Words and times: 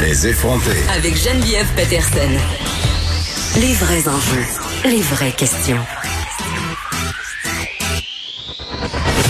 Les 0.00 0.26
effrontés. 0.26 0.82
Avec 0.96 1.16
Geneviève 1.16 1.66
Peterson. 1.76 2.30
Les 3.60 3.74
vrais 3.74 4.08
enjeux, 4.08 4.46
les 4.84 5.02
vraies 5.02 5.32
questions. 5.32 5.78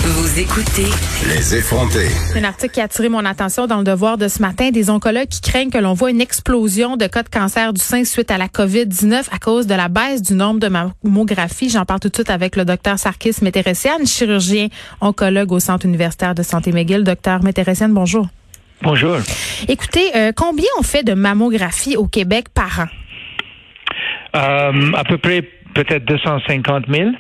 Vous 0.04 0.38
écoutez 0.38 0.86
Les 1.28 1.56
effrontés. 1.56 2.08
Un 2.34 2.44
article 2.44 2.74
qui 2.74 2.80
a 2.80 2.84
attiré 2.84 3.08
mon 3.08 3.24
attention 3.24 3.66
dans 3.66 3.78
le 3.78 3.84
devoir 3.84 4.16
de 4.16 4.28
ce 4.28 4.40
matin. 4.40 4.70
Des 4.70 4.90
oncologues 4.90 5.28
qui 5.28 5.40
craignent 5.40 5.70
que 5.70 5.78
l'on 5.78 5.94
voit 5.94 6.10
une 6.10 6.20
explosion 6.20 6.96
de 6.96 7.06
cas 7.06 7.22
de 7.22 7.28
cancer 7.28 7.72
du 7.72 7.80
sein 7.80 8.04
suite 8.04 8.30
à 8.30 8.38
la 8.38 8.48
COVID-19 8.48 9.24
à 9.32 9.38
cause 9.38 9.66
de 9.66 9.74
la 9.74 9.88
baisse 9.88 10.22
du 10.22 10.34
nombre 10.34 10.60
de 10.60 10.68
mammographies. 10.68 11.70
J'en 11.70 11.84
parle 11.84 12.00
tout 12.00 12.08
de 12.08 12.14
suite 12.14 12.30
avec 12.30 12.56
le 12.56 12.64
docteur 12.64 12.98
Sarkis 12.98 13.36
Météressian, 13.42 14.04
chirurgien 14.04 14.68
oncologue 15.00 15.52
au 15.52 15.60
Centre 15.60 15.86
universitaire 15.86 16.34
de 16.34 16.42
santé 16.42 16.72
McGill. 16.72 17.04
Docteur 17.04 17.42
Météressian, 17.42 17.88
bonjour. 17.88 18.28
Bonjour. 18.82 19.18
Écoutez, 19.68 20.16
euh, 20.16 20.32
combien 20.34 20.66
on 20.78 20.82
fait 20.82 21.04
de 21.04 21.12
mammographies 21.12 21.96
au 21.96 22.06
Québec 22.06 22.46
par 22.54 22.80
an? 22.80 22.86
Euh, 24.36 24.92
à 24.94 25.04
peu 25.04 25.18
près 25.18 25.42
peut-être 25.74 26.04
250 26.04 26.84
000. 26.88 27.10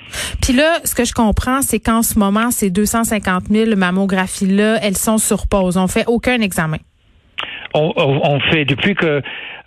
Puis 0.42 0.54
là, 0.54 0.78
ce 0.84 0.94
que 0.94 1.04
je 1.04 1.12
comprends, 1.12 1.62
c'est 1.62 1.78
qu'en 1.78 2.02
ce 2.02 2.18
moment, 2.18 2.50
ces 2.50 2.70
250 2.70 3.48
000 3.50 3.76
mammographies-là, 3.76 4.78
elles 4.82 4.96
sont 4.96 5.18
sur 5.18 5.46
pause. 5.46 5.76
On 5.76 5.86
fait 5.86 6.04
aucun 6.06 6.40
examen. 6.40 6.78
On, 7.74 7.92
on 7.96 8.40
fait, 8.50 8.64
depuis 8.64 8.94
que 8.96 9.22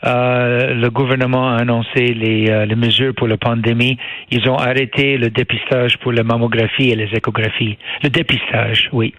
euh, 0.05 0.73
le 0.73 0.89
gouvernement 0.89 1.51
a 1.55 1.61
annoncé 1.61 2.07
les, 2.07 2.49
euh, 2.49 2.65
les, 2.65 2.75
mesures 2.75 3.13
pour 3.15 3.27
la 3.27 3.37
pandémie, 3.37 3.97
ils 4.31 4.49
ont 4.49 4.57
arrêté 4.57 5.17
le 5.17 5.29
dépistage 5.29 5.97
pour 5.99 6.11
la 6.11 6.23
mammographie 6.23 6.89
et 6.89 6.95
les 6.95 7.09
échographies. 7.13 7.77
Le 8.03 8.09
dépistage, 8.09 8.89
oui. 8.91 9.13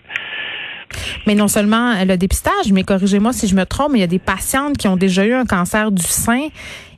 Mais 1.26 1.34
non 1.34 1.48
seulement 1.48 1.94
le 2.04 2.16
dépistage, 2.16 2.72
mais 2.72 2.82
corrigez-moi 2.82 3.32
si 3.32 3.48
je 3.48 3.54
me 3.54 3.64
trompe, 3.64 3.92
il 3.94 4.00
y 4.00 4.04
a 4.04 4.08
des 4.08 4.18
patientes 4.18 4.76
qui 4.76 4.88
ont 4.88 4.96
déjà 4.96 5.24
eu 5.24 5.34
un 5.34 5.46
cancer 5.46 5.90
du 5.92 6.02
sein 6.02 6.48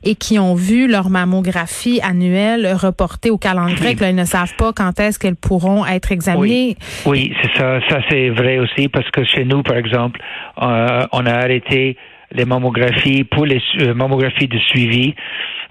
et 0.03 0.15
qui 0.15 0.39
ont 0.39 0.55
vu 0.55 0.87
leur 0.87 1.09
mammographie 1.09 1.99
annuelle 2.01 2.73
reportée 2.73 3.29
au 3.29 3.37
calendrier, 3.37 3.95
que 3.95 4.01
là, 4.01 4.09
ils 4.09 4.15
ne 4.15 4.25
savent 4.25 4.55
pas 4.55 4.71
quand 4.73 4.99
est-ce 4.99 5.19
qu'elles 5.19 5.35
pourront 5.35 5.85
être 5.85 6.11
examinées. 6.11 6.77
Oui, 7.05 7.33
c'est 7.41 7.57
ça. 7.57 7.79
Ça, 7.89 7.99
c'est 8.09 8.29
vrai 8.29 8.59
aussi 8.59 8.87
parce 8.87 9.09
que 9.11 9.23
chez 9.23 9.43
nous, 9.43 9.63
par 9.63 9.77
exemple, 9.77 10.21
euh, 10.61 11.05
on 11.11 11.25
a 11.25 11.33
arrêté 11.33 11.97
les 12.31 12.45
mammographies 12.45 13.23
pour 13.23 13.45
les 13.45 13.61
euh, 13.81 13.93
mammographies 13.93 14.47
de 14.47 14.59
suivi. 14.59 15.15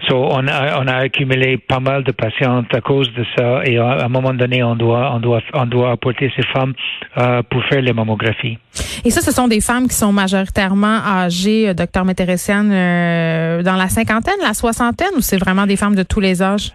So, 0.07 0.15
on 0.15 0.47
a, 0.47 0.79
on 0.79 0.87
a 0.87 0.95
accumulé 0.97 1.57
pas 1.57 1.79
mal 1.79 2.03
de 2.03 2.11
patientes 2.11 2.73
à 2.73 2.81
cause 2.81 3.11
de 3.13 3.25
ça 3.35 3.61
et 3.65 3.77
à, 3.77 4.05
un 4.05 4.09
moment 4.09 4.33
donné, 4.33 4.61
on 4.63 4.75
doit, 4.75 5.11
on 5.15 5.19
doit, 5.19 5.41
on 5.53 5.65
doit 5.65 5.91
apporter 5.91 6.31
ces 6.35 6.43
femmes 6.53 6.73
euh, 7.17 7.41
pour 7.49 7.63
faire 7.65 7.81
les 7.81 7.93
mammographies. 7.93 8.59
Et 9.03 9.09
ça, 9.09 9.21
ce 9.21 9.31
sont 9.31 9.47
des 9.47 9.59
femmes 9.59 9.87
qui 9.87 9.95
sont 9.95 10.13
majoritairement 10.13 10.99
âgées, 11.03 11.69
euh, 11.69 11.73
docteur 11.73 12.05
Météressienne, 12.05 12.71
euh, 12.71 13.63
dans 13.63 13.75
la 13.75 13.87
cinquantaine, 13.87 14.37
la 14.43 14.53
soixantaine, 14.53 15.15
ou 15.15 15.21
c'est 15.21 15.37
vraiment 15.37 15.65
des 15.65 15.77
femmes 15.77 15.95
de 15.95 16.03
tous 16.03 16.19
les 16.19 16.43
âges? 16.43 16.71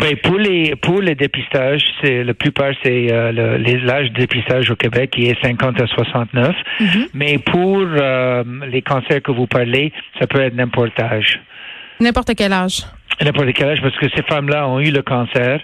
Ben 0.00 0.16
pour 0.22 0.38
les 0.38 0.74
pour 0.76 1.02
les 1.02 1.14
dépistages, 1.14 1.82
c'est 2.02 2.24
la 2.24 2.32
plupart 2.32 2.72
c'est 2.82 3.12
euh, 3.12 3.58
l'âge 3.84 4.10
de 4.12 4.20
dépistage 4.20 4.70
au 4.70 4.76
Québec 4.76 5.10
qui 5.10 5.26
est 5.26 5.40
50 5.42 5.80
à 5.80 5.86
69. 5.86 6.56
Mm-hmm. 6.80 7.08
Mais 7.12 7.38
pour 7.38 7.78
euh, 7.78 8.42
les 8.70 8.80
cancers 8.80 9.22
que 9.22 9.32
vous 9.32 9.46
parlez, 9.46 9.92
ça 10.18 10.26
peut 10.26 10.40
être 10.40 10.54
n'importe 10.54 10.98
âge. 10.98 11.40
N'importe 12.00 12.34
quel 12.34 12.52
âge. 12.52 12.84
N'importe 13.20 13.52
quel 13.52 13.68
âge, 13.68 13.80
parce 13.82 13.96
que 13.96 14.06
ces 14.16 14.22
femmes-là 14.22 14.68
ont 14.68 14.80
eu 14.80 14.90
le 14.90 15.02
cancer, 15.02 15.60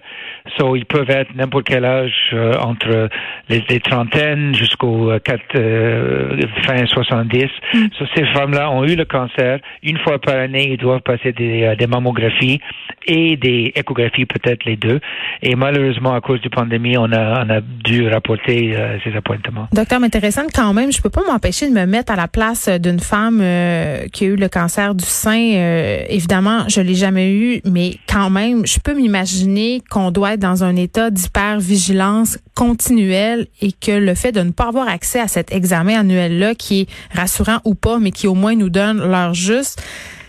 so 0.56 0.76
ils 0.76 0.84
peuvent 0.84 1.10
être 1.10 1.34
n'importe 1.34 1.66
quel 1.66 1.84
âge 1.84 2.30
euh, 2.32 2.54
entre 2.60 3.08
les, 3.48 3.64
les, 3.68 3.80
trentaines 3.80 4.54
jusqu'au 4.54 5.10
euh, 5.10 5.18
euh, 5.56 6.40
fin 6.66 6.86
70. 6.86 7.46
Mm. 7.74 7.78
So, 7.98 8.04
ces 8.14 8.24
femmes-là 8.26 8.70
ont 8.70 8.84
eu 8.84 8.94
le 8.94 9.04
cancer. 9.04 9.58
Une 9.82 9.98
fois 9.98 10.18
par 10.18 10.36
année, 10.36 10.72
ils 10.72 10.76
doivent 10.76 11.00
passer 11.00 11.32
des, 11.32 11.64
euh, 11.64 11.74
des 11.74 11.86
mammographies 11.86 12.60
et 13.06 13.36
des 13.36 13.72
échographies, 13.74 14.26
peut-être 14.26 14.64
les 14.64 14.76
deux. 14.76 15.00
Et 15.42 15.54
malheureusement, 15.54 16.14
à 16.14 16.20
cause 16.20 16.40
du 16.40 16.50
pandémie, 16.50 16.96
on 16.98 17.10
a, 17.12 17.44
on 17.44 17.50
a 17.50 17.60
dû 17.60 18.06
rapporter 18.08 18.76
euh, 18.76 18.98
ces 19.02 19.16
appointements. 19.16 19.68
Docteur, 19.72 20.02
intéressant 20.02 20.46
quand 20.54 20.74
même, 20.74 20.92
je 20.92 21.00
peux 21.00 21.10
pas 21.10 21.22
m'empêcher 21.26 21.68
de 21.68 21.74
me 21.74 21.86
mettre 21.86 22.12
à 22.12 22.16
la 22.16 22.28
place 22.28 22.68
d'une 22.68 23.00
femme 23.00 23.38
qui 24.12 24.24
a 24.24 24.28
eu 24.28 24.36
le 24.36 24.48
cancer 24.48 24.94
du 24.94 25.04
sein. 25.04 26.04
évidemment, 26.08 26.68
je 26.68 26.80
l'ai 26.80 26.94
jamais 26.94 27.32
eu 27.32 27.37
mais 27.64 27.96
quand 28.08 28.30
même, 28.30 28.66
je 28.66 28.78
peux 28.78 28.94
m'imaginer 28.94 29.82
qu'on 29.90 30.10
doit 30.10 30.34
être 30.34 30.40
dans 30.40 30.64
un 30.64 30.76
état 30.76 31.10
d'hypervigilance 31.10 32.38
continuelle 32.54 33.46
et 33.60 33.72
que 33.72 33.92
le 33.92 34.14
fait 34.14 34.32
de 34.32 34.40
ne 34.40 34.50
pas 34.50 34.68
avoir 34.68 34.88
accès 34.88 35.20
à 35.20 35.28
cet 35.28 35.52
examen 35.52 36.00
annuel-là, 36.00 36.54
qui 36.54 36.80
est 36.80 36.88
rassurant 37.14 37.60
ou 37.64 37.74
pas, 37.74 37.98
mais 37.98 38.10
qui 38.10 38.26
au 38.26 38.34
moins 38.34 38.54
nous 38.54 38.70
donne 38.70 38.98
l'heure 38.98 39.34
juste, 39.34 39.82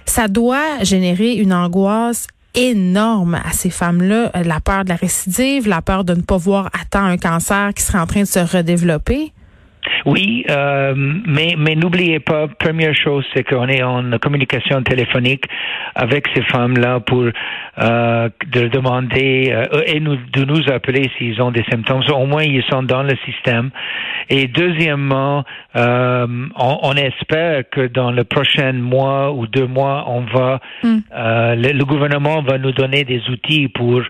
ça 0.05 0.27
doit 0.27 0.83
générer 0.83 1.33
une 1.33 1.53
angoisse 1.53 2.27
énorme 2.55 3.35
à 3.35 3.51
ces 3.53 3.69
femmes-là, 3.69 4.31
la 4.43 4.59
peur 4.59 4.83
de 4.83 4.89
la 4.89 4.95
récidive, 4.95 5.67
la 5.67 5.81
peur 5.81 6.03
de 6.03 6.15
ne 6.15 6.21
pas 6.21 6.37
voir 6.37 6.67
à 6.67 6.85
temps 6.89 7.05
un 7.05 7.17
cancer 7.17 7.73
qui 7.75 7.83
serait 7.83 7.99
en 7.99 8.07
train 8.07 8.21
de 8.21 8.27
se 8.27 8.39
redévelopper. 8.39 9.31
Oui, 10.05 10.45
euh, 10.49 10.93
mais, 10.95 11.55
mais 11.57 11.75
n'oubliez 11.75 12.19
pas, 12.19 12.47
première 12.47 12.95
chose, 12.95 13.25
c'est 13.33 13.43
qu'on 13.43 13.67
est 13.67 13.83
en 13.83 14.17
communication 14.19 14.81
téléphonique 14.83 15.45
avec 15.95 16.27
ces 16.33 16.41
femmes-là 16.43 16.99
pour 17.01 17.25
euh, 17.81 18.29
de 18.47 18.67
demander 18.67 19.51
euh, 19.51 19.81
et 19.85 19.99
nous, 19.99 20.17
de 20.33 20.43
nous 20.43 20.69
appeler 20.69 21.09
s'ils 21.17 21.41
ont 21.41 21.51
des 21.51 21.63
symptômes. 21.69 22.01
Au 22.11 22.25
moins, 22.25 22.43
ils 22.43 22.63
sont 22.69 22.83
dans 22.83 23.03
le 23.03 23.15
système. 23.25 23.69
Et 24.29 24.47
deuxièmement, 24.47 25.43
euh, 25.75 26.27
on, 26.55 26.79
on, 26.83 26.93
espère 26.93 27.63
que 27.69 27.87
dans 27.87 28.11
le 28.11 28.23
prochain 28.23 28.73
mois 28.73 29.31
ou 29.31 29.47
deux 29.47 29.67
mois, 29.67 30.05
on 30.07 30.21
va, 30.21 30.59
mm. 30.83 30.97
le, 31.11 31.71
le, 31.71 31.85
gouvernement 31.85 32.41
va 32.41 32.57
nous 32.57 32.71
donner 32.71 33.03
des 33.03 33.21
outils 33.29 33.67
pour 33.69 34.01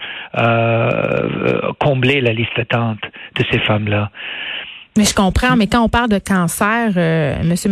combler 1.79 2.21
la 2.21 2.33
liste 2.33 2.55
d'attente 2.57 2.99
de 3.35 3.43
ces 3.51 3.59
femmes-là. 3.59 4.09
Mais 4.99 5.05
je 5.05 5.15
comprends, 5.15 5.55
mais 5.55 5.67
quand 5.67 5.81
on 5.81 5.87
parle 5.87 6.09
de 6.09 6.19
cancer, 6.19 6.91
euh, 6.97 7.41
Monsieur 7.45 7.69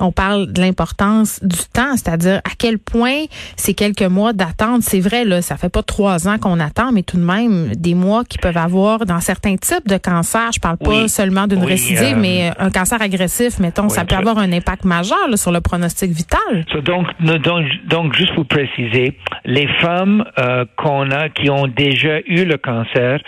on 0.00 0.12
parle 0.12 0.52
de 0.52 0.60
l'importance 0.60 1.40
du 1.42 1.58
temps, 1.72 1.96
c'est-à-dire 1.96 2.38
à 2.38 2.50
quel 2.58 2.78
point 2.78 3.24
ces 3.56 3.74
quelques 3.74 4.02
mois 4.02 4.32
d'attente, 4.32 4.82
c'est 4.82 5.00
vrai, 5.00 5.24
là, 5.24 5.42
ça 5.42 5.56
fait 5.56 5.68
pas 5.68 5.82
trois 5.82 6.28
ans 6.28 6.38
qu'on 6.38 6.60
attend, 6.60 6.92
mais 6.92 7.02
tout 7.02 7.16
de 7.16 7.22
même 7.22 7.74
des 7.74 7.94
mois 7.94 8.24
qui 8.24 8.38
peuvent 8.38 8.56
avoir 8.56 9.06
dans 9.06 9.20
certains 9.20 9.56
types 9.56 9.86
de 9.88 9.96
cancers. 9.96 10.52
Je 10.54 10.60
parle 10.60 10.78
pas 10.78 11.08
seulement 11.08 11.46
d'une 11.46 11.64
récidive, 11.64 12.16
euh, 12.16 12.20
mais 12.20 12.52
un 12.58 12.70
cancer 12.70 13.00
agressif, 13.00 13.58
mettons, 13.58 13.88
ça 13.88 14.04
peut 14.04 14.16
avoir 14.16 14.38
un 14.38 14.52
impact 14.52 14.84
majeur 14.84 15.16
sur 15.36 15.52
le 15.52 15.60
pronostic 15.60 16.10
vital. 16.10 16.64
donc, 16.84 17.06
donc, 17.20 17.64
donc, 17.86 18.14
juste 18.14 18.34
pour 18.34 18.46
préciser, 18.46 19.16
les 19.44 19.68
femmes 19.80 20.24
euh, 20.38 20.64
qu'on 20.76 21.10
a 21.10 21.28
qui 21.28 21.50
ont 21.50 21.66
déjà 21.66 22.18
eu 22.26 22.44
le 22.44 22.56
cancer, 22.56 23.20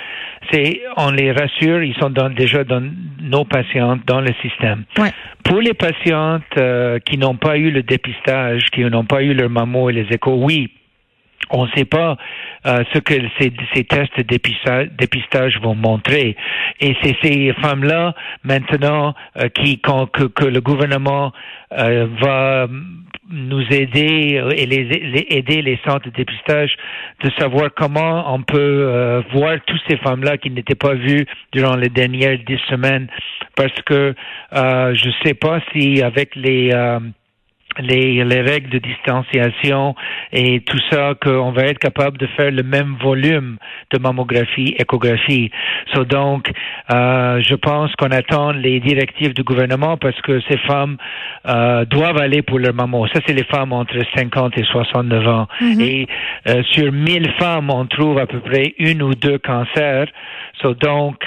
c'est 0.50 0.80
on 0.96 1.10
les 1.10 1.32
rassure, 1.32 1.82
ils 1.82 1.94
sont 1.96 2.10
dans, 2.10 2.30
déjà 2.30 2.64
dans 2.64 2.82
nos 3.20 3.44
patientes 3.44 4.00
dans 4.06 4.20
le 4.20 4.32
système. 4.42 4.84
Pour 5.44 5.60
les 5.60 5.74
patientes 5.74 6.57
euh, 6.58 6.98
qui 6.98 7.18
n'ont 7.18 7.36
pas 7.36 7.56
eu 7.56 7.70
le 7.70 7.82
dépistage, 7.82 8.66
qui 8.72 8.80
n'ont 8.84 9.04
pas 9.04 9.22
eu 9.22 9.34
leur 9.34 9.50
mammo 9.50 9.90
et 9.90 9.92
les 9.92 10.06
échos, 10.10 10.38
oui, 10.42 10.70
on 11.50 11.64
ne 11.66 11.70
sait 11.70 11.84
pas 11.84 12.16
euh, 12.66 12.84
ce 12.92 12.98
que 12.98 13.14
ces, 13.40 13.84
tests 13.84 14.16
de 14.18 14.22
dépistage, 14.22 14.88
dépistage, 14.98 15.58
vont 15.60 15.74
montrer. 15.74 16.36
Et 16.80 16.96
c'est 17.02 17.16
ces 17.22 17.52
femmes-là, 17.62 18.14
maintenant, 18.44 19.14
euh, 19.38 19.48
qui, 19.48 19.80
que, 19.80 20.24
que, 20.26 20.44
le 20.44 20.60
gouvernement 20.60 21.32
va 21.70 22.66
nous 23.30 23.62
aider 23.70 24.42
et 24.56 24.64
les, 24.64 25.26
aider 25.28 25.60
les 25.60 25.78
centres 25.86 26.06
de 26.06 26.16
dépistage 26.16 26.74
de 27.22 27.30
savoir 27.38 27.68
comment 27.76 28.34
on 28.34 28.42
peut 28.42 29.22
voir 29.34 29.58
toutes 29.66 29.82
ces 29.86 29.98
femmes-là 29.98 30.38
qui 30.38 30.50
n'étaient 30.50 30.74
pas 30.74 30.94
vues 30.94 31.26
durant 31.52 31.76
les 31.76 31.90
dernières 31.90 32.38
dix 32.46 32.58
semaines 32.70 33.06
parce 33.58 33.82
que 33.84 34.14
euh, 34.54 34.94
je 34.94 35.10
sais 35.24 35.34
pas 35.34 35.60
si 35.72 36.00
avec 36.02 36.36
les 36.36 36.72
les, 37.78 38.24
les 38.24 38.40
règles 38.40 38.70
de 38.70 38.78
distanciation 38.78 39.94
et 40.32 40.60
tout 40.60 40.78
ça, 40.90 41.14
qu'on 41.22 41.52
va 41.52 41.62
être 41.62 41.78
capable 41.78 42.18
de 42.18 42.26
faire 42.28 42.50
le 42.50 42.62
même 42.62 42.96
volume 43.00 43.58
de 43.92 43.98
mammographie, 43.98 44.74
échographie. 44.78 45.50
So 45.94 46.04
donc, 46.04 46.50
euh, 46.92 47.40
je 47.40 47.54
pense 47.54 47.94
qu'on 47.96 48.10
attend 48.10 48.52
les 48.52 48.80
directives 48.80 49.34
du 49.34 49.42
gouvernement 49.42 49.96
parce 49.96 50.20
que 50.22 50.40
ces 50.48 50.58
femmes 50.58 50.96
euh, 51.46 51.84
doivent 51.84 52.18
aller 52.18 52.42
pour 52.42 52.58
leur 52.58 52.74
mammo. 52.74 53.06
Ça, 53.08 53.20
c'est 53.26 53.34
les 53.34 53.44
femmes 53.44 53.72
entre 53.72 53.96
50 54.16 54.58
et 54.58 54.64
69 54.64 55.28
ans. 55.28 55.48
Et 55.80 56.06
euh, 56.48 56.62
sur 56.72 56.92
1000 56.92 57.32
femmes, 57.38 57.70
on 57.70 57.86
trouve 57.86 58.18
à 58.18 58.26
peu 58.26 58.40
près 58.40 58.74
une 58.78 59.02
ou 59.02 59.14
deux 59.14 59.38
cancers. 59.38 60.06
So 60.60 60.74
donc, 60.74 61.24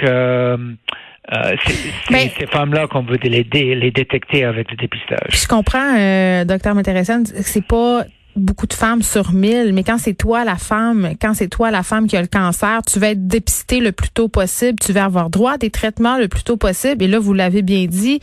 euh, 1.32 1.54
c'est 1.66 1.74
Mais- 2.10 2.32
ces 2.38 2.46
femmes-là 2.46 2.86
qu'on 2.88 3.02
veut 3.02 3.18
les, 3.22 3.44
dé- 3.44 3.74
les 3.74 3.90
détecter 3.90 4.44
avec 4.44 4.70
le 4.70 4.76
dépistage. 4.76 5.28
Je 5.30 5.46
comprends, 5.46 5.94
euh, 5.96 6.44
docteur 6.44 6.74
Météressène, 6.74 7.24
que 7.24 7.42
c'est 7.42 7.64
pas 7.66 8.04
beaucoup 8.34 8.66
de 8.66 8.72
femmes 8.72 9.02
sur 9.02 9.32
mille, 9.34 9.72
mais 9.74 9.84
quand 9.84 9.98
c'est 9.98 10.14
toi 10.14 10.42
la 10.42 10.56
femme, 10.56 11.10
quand 11.20 11.34
c'est 11.34 11.48
toi 11.48 11.70
la 11.70 11.82
femme 11.82 12.06
qui 12.06 12.16
a 12.16 12.22
le 12.22 12.28
cancer, 12.28 12.80
tu 12.90 12.98
vas 12.98 13.10
être 13.10 13.26
dépistée 13.26 13.78
le 13.78 13.92
plus 13.92 14.08
tôt 14.08 14.28
possible, 14.28 14.78
tu 14.80 14.94
vas 14.94 15.04
avoir 15.04 15.28
droit 15.28 15.52
à 15.52 15.58
des 15.58 15.68
traitements 15.68 16.16
le 16.16 16.28
plus 16.28 16.42
tôt 16.42 16.56
possible. 16.56 17.04
Et 17.04 17.08
là, 17.08 17.18
vous 17.18 17.34
l'avez 17.34 17.60
bien 17.60 17.84
dit, 17.84 18.20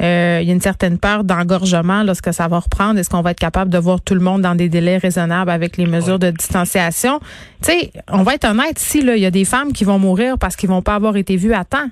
euh, 0.00 0.38
il 0.40 0.48
y 0.48 0.50
a 0.50 0.54
une 0.54 0.62
certaine 0.62 0.98
peur 0.98 1.24
d'engorgement 1.24 2.02
lorsque 2.04 2.32
ça 2.32 2.48
va 2.48 2.58
reprendre. 2.58 2.98
Est-ce 2.98 3.10
qu'on 3.10 3.20
va 3.20 3.32
être 3.32 3.38
capable 3.38 3.70
de 3.70 3.76
voir 3.76 4.00
tout 4.00 4.14
le 4.14 4.20
monde 4.20 4.40
dans 4.40 4.54
des 4.54 4.70
délais 4.70 4.96
raisonnables 4.96 5.50
avec 5.50 5.76
les 5.76 5.84
mesures 5.86 6.18
de 6.18 6.30
distanciation? 6.30 7.20
Tu 7.62 7.70
sais, 7.72 7.92
on 8.08 8.22
va 8.22 8.36
être 8.36 8.46
honnête, 8.48 8.78
si 8.78 9.02
là, 9.02 9.14
il 9.14 9.20
y 9.22 9.26
a 9.26 9.30
des 9.30 9.44
femmes 9.44 9.74
qui 9.74 9.84
vont 9.84 9.98
mourir 9.98 10.38
parce 10.38 10.56
qu'ils 10.56 10.70
vont 10.70 10.80
pas 10.82 10.94
avoir 10.94 11.16
été 11.18 11.36
vues 11.36 11.52
à 11.52 11.64
temps. 11.66 11.88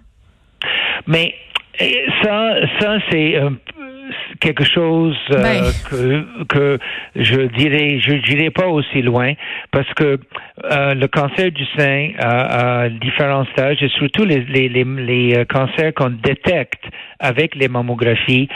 Mais 1.07 1.35
euh, 1.81 1.87
ça, 2.23 2.55
ça 2.81 2.99
c'est 3.11 3.37
un 3.37 3.53
peu 3.53 3.79
quelque 4.41 4.65
chose 4.65 5.17
euh, 5.33 5.43
Ben. 5.43 5.65
que, 5.91 6.45
que 6.45 6.79
je 7.17 7.41
dirais, 7.57 7.99
je 8.01 8.15
dirais 8.29 8.51
pas 8.51 8.67
aussi 8.67 9.03
loin 9.03 9.33
parce 9.71 9.93
que 9.95 10.19
euh, 10.65 10.95
le 10.95 11.07
cancer 11.09 11.51
du 11.51 11.65
sein 11.77 12.11
a, 12.19 12.83
a 12.83 12.89
différents 12.89 13.45
stages 13.53 13.83
et 13.83 13.89
surtout 13.89 14.25
les, 14.25 14.41
les, 14.45 14.69
les, 14.69 14.85
les, 14.85 15.39
euh, 15.39 15.45
cancers 15.45 15.93
qu'on 15.95 16.11
détecte 16.11 16.83
avec 17.21 17.55
les 17.55 17.69
mammographies 17.69 18.49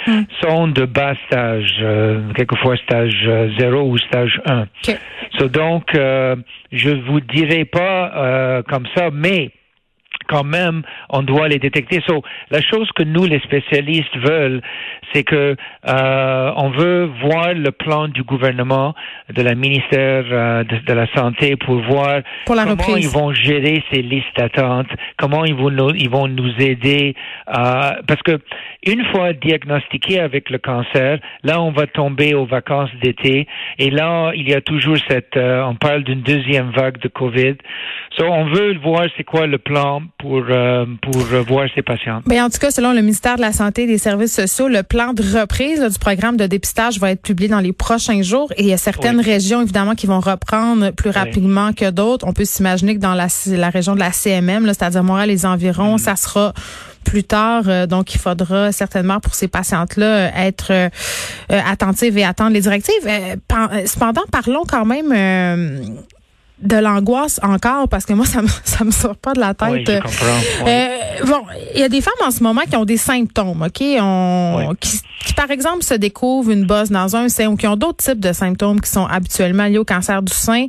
sont 0.42 0.68
de 0.68 0.84
bas 0.84 1.14
stage, 1.26 1.76
euh, 1.80 2.32
quelquefois 2.34 2.76
stage 2.76 3.24
euh, 3.26 3.50
0 3.58 3.82
ou 3.82 3.98
stage 3.98 4.40
1. 4.46 4.62
OK. 4.62 4.98
So, 5.38 5.48
donc, 5.48 5.94
euh, 5.94 6.36
je 6.70 6.90
vous 6.90 7.20
dirai 7.20 7.64
pas 7.64 8.12
euh, 8.14 8.62
comme 8.68 8.86
ça, 8.94 9.10
mais 9.12 9.50
quand 10.28 10.44
même, 10.44 10.82
on 11.10 11.22
doit 11.22 11.48
les 11.48 11.58
détecter. 11.58 12.00
So, 12.06 12.22
la 12.50 12.60
chose 12.60 12.90
que 12.94 13.02
nous, 13.02 13.24
les 13.24 13.40
spécialistes, 13.40 14.16
veulent, 14.16 14.60
c'est 15.12 15.24
que 15.24 15.56
euh, 15.88 16.52
on 16.56 16.70
veut 16.70 17.10
voir 17.22 17.54
le 17.54 17.70
plan 17.70 18.08
du 18.08 18.22
gouvernement, 18.22 18.94
de 19.32 19.42
la 19.42 19.54
ministère 19.54 20.24
euh, 20.30 20.64
de, 20.64 20.78
de 20.78 20.92
la 20.92 21.06
santé, 21.14 21.56
pour 21.56 21.80
voir 21.82 22.20
Pour 22.46 22.54
la 22.54 22.64
comment 22.64 22.76
reprise. 22.76 23.04
ils 23.04 23.10
vont 23.10 23.32
gérer 23.32 23.82
ces 23.92 24.02
listes 24.02 24.36
d'attente, 24.36 24.88
comment 25.16 25.44
ils 25.44 25.54
vont 25.54 25.70
nous, 25.70 25.94
ils 25.94 26.10
vont 26.10 26.28
nous 26.28 26.52
aider, 26.58 27.14
euh, 27.48 27.90
parce 28.06 28.22
que 28.22 28.38
une 28.86 29.04
fois 29.06 29.32
diagnostiqué 29.32 30.20
avec 30.20 30.50
le 30.50 30.58
cancer, 30.58 31.18
là, 31.42 31.60
on 31.60 31.70
va 31.70 31.86
tomber 31.86 32.34
aux 32.34 32.46
vacances 32.46 32.90
d'été, 33.02 33.46
et 33.78 33.90
là, 33.90 34.32
il 34.34 34.48
y 34.48 34.54
a 34.54 34.60
toujours 34.60 34.96
cette, 35.08 35.36
euh, 35.36 35.62
on 35.64 35.74
parle 35.74 36.04
d'une 36.04 36.22
deuxième 36.22 36.70
vague 36.70 36.98
de 36.98 37.08
Covid. 37.08 37.56
So, 38.16 38.24
on 38.26 38.46
veut 38.46 38.76
voir 38.78 39.06
c'est 39.16 39.24
quoi 39.24 39.46
le 39.46 39.58
plan 39.58 40.02
pour 40.18 40.42
euh, 40.50 40.84
pour 41.02 41.16
voir 41.48 41.66
ces 41.74 41.82
patients. 41.82 42.22
Ben, 42.26 42.42
en 42.44 42.50
tout 42.50 42.58
cas, 42.58 42.70
selon 42.70 42.92
le 42.92 43.00
ministère 43.00 43.36
de 43.36 43.40
la 43.40 43.52
Santé 43.52 43.82
et 43.82 43.86
des 43.86 43.98
Services 43.98 44.34
sociaux, 44.34 44.68
le 44.68 44.82
plan 44.82 45.12
de 45.12 45.22
reprise 45.22 45.80
là, 45.80 45.88
du 45.88 45.98
programme 45.98 46.36
de 46.36 46.46
dépistage 46.46 46.98
va 47.00 47.10
être 47.10 47.22
publié 47.22 47.48
dans 47.48 47.58
les 47.60 47.72
prochains 47.72 48.22
jours. 48.22 48.52
Et 48.56 48.62
il 48.62 48.68
y 48.68 48.72
a 48.72 48.76
certaines 48.76 49.18
Oui. 49.18 49.24
régions, 49.24 49.62
évidemment, 49.62 49.94
qui 49.94 50.06
vont 50.06 50.20
reprendre 50.20 50.90
plus 50.92 51.10
rapidement 51.10 51.72
que 51.72 51.90
d'autres. 51.90 52.26
On 52.28 52.32
peut 52.32 52.44
s'imaginer 52.44 52.94
que 52.94 53.00
dans 53.00 53.14
la, 53.14 53.26
la 53.48 53.70
région 53.70 53.94
de 53.94 54.00
la 54.00 54.12
CMM, 54.12 54.66
c'est-à-dire 54.66 55.02
Montréal 55.02 55.30
et 55.30 55.32
les 55.34 55.46
environs, 55.46 55.98
ça 55.98 56.14
sera 56.16 56.52
plus 57.04 57.24
tard. 57.24 57.64
Euh, 57.66 57.86
donc, 57.86 58.14
il 58.14 58.20
faudra 58.20 58.70
certainement 58.70 59.18
pour 59.18 59.34
ces 59.34 59.48
patientes-là 59.48 60.06
euh, 60.06 60.28
être 60.36 60.68
euh, 60.70 60.88
euh, 61.50 61.60
attentives 61.68 62.16
et 62.16 62.24
attendre 62.24 62.52
les 62.52 62.60
directives. 62.60 62.94
Euh, 63.06 63.34
pen- 63.48 63.68
euh, 63.72 63.82
cependant, 63.86 64.22
parlons 64.30 64.62
quand 64.68 64.84
même 64.84 65.12
euh, 65.12 65.80
de 66.62 66.76
l'angoisse 66.76 67.40
encore, 67.42 67.88
parce 67.88 68.04
que 68.06 68.12
moi, 68.12 68.24
ça 68.26 68.40
me, 68.42 68.48
ça 68.64 68.84
me 68.84 68.90
sort 68.90 69.16
pas 69.16 69.32
de 69.32 69.40
la 69.40 69.54
tête. 69.54 69.68
Oui, 69.70 69.84
je 69.86 69.98
comprends. 69.98 70.26
Oui. 70.64 70.70
Euh, 70.70 70.88
bon, 71.26 71.42
il 71.74 71.80
y 71.80 71.84
a 71.84 71.88
des 71.88 72.00
femmes 72.00 72.14
en 72.24 72.30
ce 72.30 72.42
moment 72.42 72.62
qui 72.68 72.76
ont 72.76 72.84
des 72.84 72.96
symptômes, 72.96 73.62
OK? 73.62 73.82
On, 74.00 74.56
Oui. 74.58 74.76
qui, 74.80 75.00
qui, 75.26 75.34
par 75.34 75.50
exemple, 75.50 75.82
se 75.82 75.94
découvrent 75.94 76.50
une 76.50 76.64
bosse 76.64 76.90
dans 76.90 77.16
un 77.16 77.28
sein 77.28 77.46
ou 77.48 77.56
qui 77.56 77.66
ont 77.66 77.76
d'autres 77.76 78.04
types 78.04 78.20
de 78.20 78.32
symptômes 78.32 78.80
qui 78.80 78.90
sont 78.90 79.06
habituellement 79.06 79.64
liés 79.66 79.78
au 79.78 79.84
cancer 79.84 80.22
du 80.22 80.32
sein. 80.32 80.66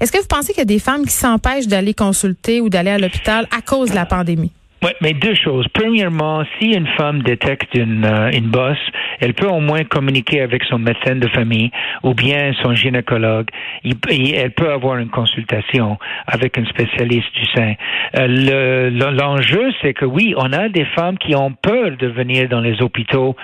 Est-ce 0.00 0.10
que 0.12 0.18
vous 0.18 0.26
pensez 0.26 0.48
qu'il 0.48 0.58
y 0.58 0.62
a 0.62 0.64
des 0.64 0.78
femmes 0.78 1.04
qui 1.04 1.12
s'empêchent 1.12 1.66
d'aller 1.66 1.94
consulter 1.94 2.60
ou 2.60 2.68
d'aller 2.68 2.90
à 2.90 2.98
l'hôpital 2.98 3.46
à 3.56 3.60
cause 3.60 3.90
de 3.90 3.94
la 3.94 4.06
pandémie? 4.06 4.52
Oui, 4.82 4.92
mais 5.02 5.12
deux 5.12 5.34
choses. 5.34 5.66
Premièrement, 5.74 6.42
si 6.58 6.70
une 6.70 6.86
femme 6.96 7.22
détecte 7.22 7.74
une, 7.74 8.02
euh, 8.04 8.30
une 8.32 8.46
bosse, 8.48 8.78
elle 9.20 9.34
peut 9.34 9.46
au 9.46 9.60
moins 9.60 9.84
communiquer 9.84 10.40
avec 10.40 10.64
son 10.64 10.78
médecin 10.78 11.16
de 11.16 11.28
famille 11.28 11.70
ou 12.02 12.14
bien 12.14 12.52
son 12.62 12.72
gynécologue. 12.74 13.48
Il, 13.84 13.96
elle 14.34 14.52
peut 14.52 14.72
avoir 14.72 14.96
une 14.96 15.10
consultation 15.10 15.98
avec 16.26 16.56
un 16.56 16.64
spécialiste 16.64 17.28
du 17.34 17.44
sein. 17.54 17.74
Euh, 18.16 18.26
le- 18.26 18.88
le- 18.98 19.10
L'enjeu, 19.20 19.70
c'est 19.82 19.92
que 19.92 20.06
oui, 20.06 20.32
on 20.38 20.50
a 20.54 20.70
des 20.70 20.86
femmes 20.96 21.18
qui 21.18 21.34
ont 21.34 21.52
peur 21.52 21.90
de 21.98 22.06
venir 22.06 22.48
dans 22.48 22.60
les 22.62 22.80
hôpitaux 22.80 23.36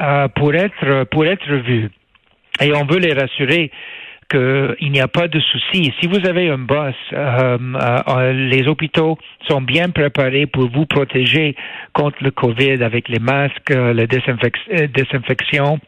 euh, 0.00 0.28
pour 0.28 0.54
être 0.54 1.04
pour 1.10 1.26
être 1.26 1.52
vues. 1.52 1.90
Et 2.60 2.72
on 2.74 2.86
veut 2.86 2.98
les 2.98 3.12
rassurer 3.12 3.70
qu'il 4.28 4.90
n'y 4.92 5.00
a 5.00 5.08
pas 5.08 5.28
de 5.28 5.40
souci. 5.40 5.92
Si 6.00 6.06
vous 6.06 6.26
avez 6.26 6.48
un 6.50 6.58
boss, 6.58 6.94
euh, 7.12 7.58
euh, 7.58 8.32
les 8.32 8.68
hôpitaux 8.68 9.18
sont 9.48 9.60
bien 9.60 9.90
préparés 9.90 10.46
pour 10.46 10.70
vous 10.70 10.86
protéger 10.86 11.56
contre 11.92 12.18
le 12.22 12.30
COVID 12.30 12.82
avec 12.82 13.08
les 13.08 13.18
masques, 13.20 13.70
euh, 13.70 13.92
la 13.94 14.06
désinfec- 14.06 14.68
euh, 14.72 14.86
désinfection. 14.88 15.78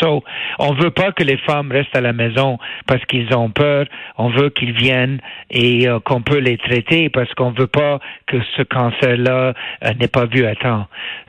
So, 0.00 0.22
on 0.58 0.72
veut 0.74 0.90
pas 0.90 1.12
que 1.12 1.22
les 1.22 1.36
femmes 1.38 1.70
restent 1.70 1.96
à 1.96 2.00
la 2.00 2.12
maison 2.12 2.58
parce 2.86 3.04
qu'ils 3.06 3.34
ont 3.36 3.50
peur. 3.50 3.86
On 4.16 4.28
veut 4.28 4.48
qu'ils 4.48 4.72
viennent 4.72 5.20
et 5.50 5.88
euh, 5.88 5.98
qu'on 6.00 6.22
peut 6.22 6.38
les 6.38 6.56
traiter 6.56 7.10
parce 7.10 7.32
qu'on 7.34 7.50
veut 7.50 7.66
pas 7.66 7.98
que 8.26 8.38
ce 8.56 8.62
cancer-là 8.62 9.52
euh, 9.84 9.94
n'est 10.00 10.08
pas 10.08 10.26
vu 10.26 10.46
à 10.46 10.54
temps. 10.54 10.86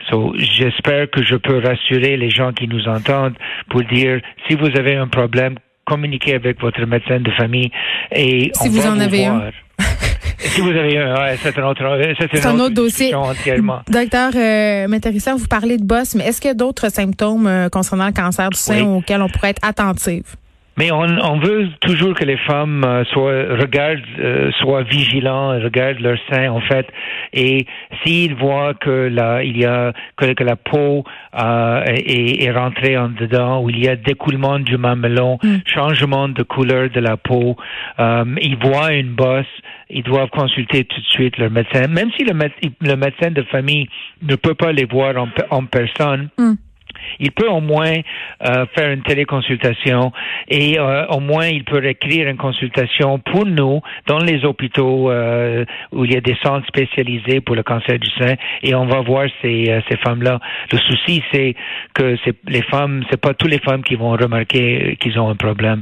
So, 0.10 0.34
j'espère 0.38 1.10
que 1.10 1.24
je 1.24 1.36
peux 1.36 1.60
rassurer 1.60 2.16
les 2.16 2.30
gens 2.30 2.54
qui 2.54 2.68
nous 2.68 2.88
entendent 2.88 3.38
pour 3.70 3.82
dire 3.84 4.22
si 4.48 4.56
vous 4.56 4.70
avez 4.78 4.96
un 4.96 5.08
problème, 5.08 5.56
communiquez 5.86 6.36
avec 6.36 6.60
votre 6.62 6.86
médecin 6.86 7.20
de 7.20 7.32
famille 7.32 7.72
et 8.12 8.52
Si 8.54 8.68
on 8.68 8.72
vous 8.72 8.82
va 8.82 8.92
en 8.92 9.00
avez 9.00 9.26
un. 9.26 9.52
si 10.38 10.62
vous 10.62 10.70
avez 10.70 10.98
un, 10.98 11.16
ouais, 11.16 11.38
c'est 11.42 11.58
un 11.58 11.64
autre, 11.68 11.82
c'est 12.32 12.46
un 12.46 12.60
autre 12.60 12.74
dossier. 12.76 13.14
entièrement. 13.16 13.82
Docteur 13.90 14.32
euh, 14.36 14.88
Métérissa, 14.88 15.36
vous 15.36 15.48
parlez 15.48 15.78
de 15.78 15.84
bosse, 15.86 16.16
mais 16.16 16.26
est-ce 16.26 16.40
qu'il 16.42 16.50
y 16.50 16.52
a 16.52 16.56
d'autres 16.56 16.90
symptômes 16.90 17.48
euh, 17.48 17.70
concernant 17.70 18.06
le 18.08 18.14
cancer 18.14 18.50
du 18.50 18.58
sein 18.58 18.76
Oui. 18.86 18.98
auxquels 18.98 19.22
on 19.22 19.30
pourrait 19.30 19.50
être 19.52 19.68
attentive? 19.68 20.36
Mais 20.78 20.92
on, 20.92 21.02
on 21.04 21.40
veut 21.40 21.70
toujours 21.82 22.16
que 22.16 22.26
les 22.26 22.38
femmes 22.38 22.84
euh, 22.84 23.04
soient 23.06 23.46
regardent, 23.60 24.02
euh, 24.20 24.52
soient 24.60 24.82
vigilants, 24.84 25.50
regardent 25.60 26.00
leur 26.00 26.18
sein 26.32 26.50
en 26.50 26.62
fait, 26.62 26.88
et 27.32 27.68
s'ils 28.04 28.34
voient 28.34 28.74
que 28.74 29.08
la, 29.12 29.44
il 29.44 29.58
y 29.58 29.66
a 29.66 29.94
que, 30.18 30.34
que 30.34 30.44
la 30.44 30.56
peau 30.56 31.04
euh, 31.40 31.84
est, 31.86 32.44
est 32.44 32.52
rentrée 32.52 32.98
en 32.98 33.10
dedans, 33.10 33.62
ou 33.62 33.70
il 33.70 33.84
y 33.86 33.88
a 33.88 33.96
découlement 33.96 34.58
du 34.58 34.78
mamelon, 34.78 35.38
changement 35.66 36.28
de 36.28 36.42
couleur 36.44 36.90
de 36.90 37.00
la 37.00 37.18
peau, 37.18 37.56
euh, 38.00 38.26
ils 38.42 38.58
voient 38.58 38.94
une 38.94 39.14
bosse, 39.14 39.46
ils 39.92 40.04
doivent 40.04 40.30
consulter 40.30 40.86
tout 40.86 41.00
de 41.00 41.06
suite 41.06 41.38
leur 41.38 41.52
médecin, 41.52 41.88
même 41.88 42.10
si 42.18 42.24
le, 42.24 42.34
méde- 42.34 42.52
le 42.82 42.96
médecin 42.96 43.30
de 43.30 43.44
famille 43.44 43.88
ne 44.24 44.36
peut 44.36 44.56
pas 44.56 44.72
les 44.72 44.86
voir 44.86 45.16
en, 45.18 45.30
en 45.52 45.66
personne 45.66 46.30
il 47.20 47.32
peut 47.32 47.48
au 47.48 47.62
moins 47.62 47.94
euh, 48.46 48.66
faire 48.76 48.92
une 48.92 49.04
téléconsultation 49.04 50.12
et 50.48 50.80
euh, 50.80 51.06
au 51.08 51.20
moins 51.20 51.48
il 51.48 51.64
peut 51.64 51.84
écrire 51.86 52.28
une 52.28 52.38
consultation 52.38 53.20
pour 53.20 53.46
nous 53.46 53.82
dans 54.08 54.20
les 54.20 54.46
hôpitaux 54.46 55.12
euh, 55.12 55.66
où 55.92 56.06
il 56.06 56.14
y 56.14 56.18
a 56.18 56.22
des 56.22 56.38
centres 56.44 56.68
spécialisés 56.68 57.42
pour 57.42 57.56
le 57.56 57.64
cancer 57.64 58.00
du 58.00 58.10
sein 58.20 58.36
et 58.62 58.76
on 58.76 58.86
va 58.86 59.02
voir 59.02 59.28
ces, 59.42 59.70
euh, 59.70 59.82
ces 59.90 59.98
femmes-là. 59.98 60.40
Le 60.72 60.78
souci 60.80 61.24
c'est 61.32 61.56
que 61.94 62.16
les 62.48 62.62
femmes, 62.64 63.04
c'est 63.10 63.20
pas 63.20 63.34
toutes 63.34 63.52
les 63.52 63.60
femmes 63.60 63.84
qui 63.84 63.96
vont 63.96 64.12
remarquer 64.12 64.98
qu'ils 65.00 65.20
ont 65.20 65.30
un 65.30 65.36
problème. 65.36 65.82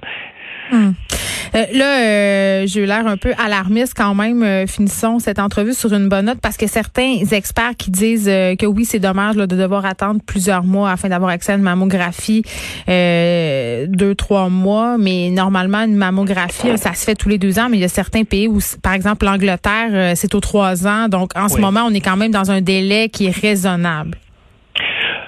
Euh, 0.73 1.65
là, 1.73 1.99
euh, 1.99 2.63
j'ai 2.65 2.81
eu 2.81 2.85
l'air 2.85 3.05
un 3.05 3.17
peu 3.17 3.33
alarmiste 3.37 3.93
quand 3.95 4.15
même. 4.15 4.41
Euh, 4.43 4.67
finissons 4.67 5.19
cette 5.19 5.39
entrevue 5.39 5.73
sur 5.73 5.93
une 5.93 6.07
bonne 6.07 6.25
note 6.25 6.39
parce 6.41 6.55
que 6.55 6.67
certains 6.67 7.17
experts 7.31 7.75
qui 7.77 7.91
disent 7.91 8.29
euh, 8.29 8.55
que 8.55 8.65
oui, 8.65 8.85
c'est 8.85 8.99
dommage 8.99 9.35
là, 9.35 9.47
de 9.47 9.55
devoir 9.55 9.85
attendre 9.85 10.21
plusieurs 10.25 10.63
mois 10.63 10.91
afin 10.91 11.09
d'avoir 11.09 11.31
accès 11.31 11.51
à 11.51 11.55
une 11.55 11.61
mammographie, 11.61 12.43
deux, 12.87 14.15
trois 14.15 14.49
mois. 14.49 14.97
Mais 14.97 15.29
normalement, 15.29 15.81
une 15.81 15.95
mammographie, 15.95 16.77
ça 16.77 16.93
se 16.93 17.03
fait 17.03 17.15
tous 17.15 17.29
les 17.29 17.37
deux 17.37 17.59
ans. 17.59 17.67
Mais 17.69 17.77
il 17.77 17.81
y 17.81 17.85
a 17.85 17.89
certains 17.89 18.23
pays 18.23 18.47
où, 18.47 18.59
par 18.81 18.93
exemple, 18.93 19.25
l'Angleterre, 19.25 20.15
c'est 20.15 20.33
aux 20.35 20.39
trois 20.39 20.87
ans. 20.87 21.07
Donc, 21.09 21.31
en 21.35 21.49
ce 21.49 21.59
moment, 21.59 21.83
on 21.85 21.93
est 21.93 22.01
quand 22.01 22.17
même 22.17 22.31
dans 22.31 22.51
un 22.51 22.61
délai 22.61 23.09
qui 23.09 23.27
est 23.27 23.35
raisonnable. 23.35 24.17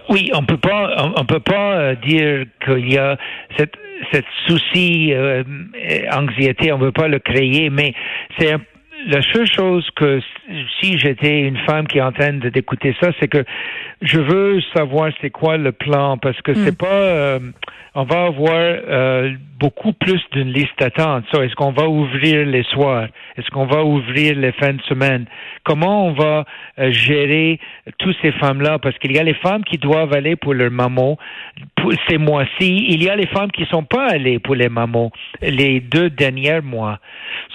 Oui, 0.09 0.29
on 0.33 0.43
peut 0.45 0.57
pas, 0.57 0.89
on, 0.97 1.21
on 1.21 1.25
peut 1.25 1.39
pas 1.39 1.95
dire 1.95 2.45
qu'il 2.63 2.91
y 2.91 2.97
a 2.97 3.17
cette, 3.57 3.73
cette 4.13 4.25
souci, 4.47 5.13
euh, 5.13 5.43
anxiété, 6.11 6.71
on 6.71 6.77
veut 6.77 6.91
pas 6.91 7.07
le 7.07 7.19
créer, 7.19 7.69
mais 7.69 7.93
c'est 8.37 8.51
un 8.51 8.61
la 9.07 9.21
seule 9.33 9.47
chose 9.51 9.87
que 9.95 10.19
si 10.79 10.97
j'étais 10.97 11.41
une 11.41 11.57
femme 11.57 11.87
qui 11.87 11.97
est 11.97 12.01
en 12.01 12.11
train 12.11 12.33
d'écouter 12.33 12.95
ça, 13.01 13.11
c'est 13.19 13.27
que 13.27 13.43
je 14.01 14.19
veux 14.19 14.61
savoir 14.75 15.11
c'est 15.21 15.29
quoi 15.29 15.57
le 15.57 15.71
plan 15.71 16.17
parce 16.17 16.39
que 16.41 16.53
c'est 16.53 16.77
pas 16.77 16.87
euh, 16.87 17.39
on 17.95 18.03
va 18.03 18.25
avoir 18.25 18.55
euh, 18.57 19.33
beaucoup 19.59 19.93
plus 19.93 20.19
d'une 20.31 20.51
liste 20.51 20.77
d'attente. 20.79 21.25
So, 21.31 21.41
est-ce 21.43 21.55
qu'on 21.55 21.71
va 21.71 21.87
ouvrir 21.87 22.45
les 22.45 22.63
soirs? 22.63 23.07
Est-ce 23.37 23.49
qu'on 23.51 23.65
va 23.65 23.83
ouvrir 23.83 24.35
les 24.35 24.51
fins 24.53 24.73
de 24.73 24.81
semaine? 24.83 25.25
Comment 25.63 26.07
on 26.07 26.13
va 26.13 26.45
euh, 26.79 26.91
gérer 26.91 27.59
toutes 27.99 28.15
ces 28.21 28.31
femmes-là? 28.31 28.79
Parce 28.79 28.97
qu'il 28.97 29.11
y 29.11 29.19
a 29.19 29.23
les 29.23 29.35
femmes 29.35 29.63
qui 29.63 29.77
doivent 29.77 30.13
aller 30.13 30.35
pour 30.35 30.55
leur 30.55 30.71
maman 30.71 31.17
pour 31.75 31.93
ces 32.09 32.17
mois-ci. 32.17 32.87
Il 32.89 33.03
y 33.03 33.09
a 33.09 33.15
les 33.15 33.27
femmes 33.27 33.51
qui 33.51 33.65
sont 33.65 33.83
pas 33.83 34.07
allées 34.07 34.39
pour 34.39 34.55
les 34.55 34.69
mamans 34.69 35.11
les 35.41 35.79
deux 35.79 36.09
derniers 36.09 36.61
mois. 36.61 36.99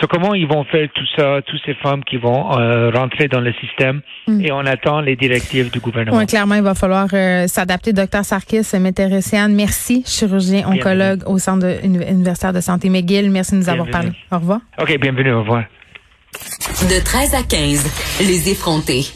So, 0.01 0.07
comment 0.07 0.33
ils 0.35 0.47
vont 0.47 0.65
faire 0.65 0.89
tout 0.95 1.05
ça? 1.17 1.41
Toutes 1.45 1.61
ces 1.67 1.75
femmes 1.75 2.05
qui 2.05 2.17
vont 2.19 2.57
euh, 2.57 2.91
rentrer 2.91 3.27
dans 3.29 3.41
le 3.41 3.53
système 3.55 4.01
Mm. 4.29 4.41
et 4.45 4.53
on 4.53 4.61
attend 4.61 5.01
les 5.01 5.17
directives 5.17 5.71
du 5.71 5.81
gouvernement? 5.81 6.19
Oui, 6.19 6.27
clairement, 6.27 6.55
il 6.55 6.63
va 6.63 6.75
falloir 6.75 7.09
euh, 7.13 7.47
s'adapter. 7.47 7.93
Docteur 7.93 8.25
Sarkis, 8.25 8.63
Météressiane, 8.79 9.55
merci, 9.55 10.05
chirurgien 10.07 10.69
oncologue 10.69 11.23
au 11.27 11.39
Centre 11.39 11.67
de, 11.67 11.85
universitaire 11.85 12.53
de 12.53 12.61
santé 12.61 12.91
McGill. 12.91 13.31
Merci 13.31 13.53
de 13.53 13.57
nous 13.59 13.69
avoir 13.69 13.87
Bienvenue. 13.87 14.13
parlé. 14.13 14.19
Au 14.31 14.39
revoir. 14.39 14.61
OK, 14.81 14.99
bienvenue, 15.01 15.33
au 15.33 15.41
revoir. 15.41 15.65
De 16.83 17.03
13 17.03 17.35
à 17.35 17.43
15, 17.43 18.21
les 18.21 18.51
effrontés. 18.51 19.07